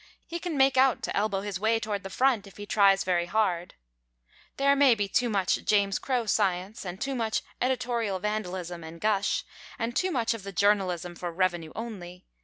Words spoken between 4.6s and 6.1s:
may be too much James